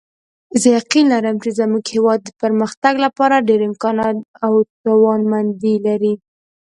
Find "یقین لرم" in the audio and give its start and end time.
0.77-1.35